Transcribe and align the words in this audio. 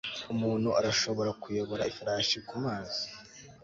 Umuntu 0.33 0.69
arashobora 0.79 1.31
kuyobora 1.41 1.83
ifarashi 1.91 2.37
kumazi 2.47 3.01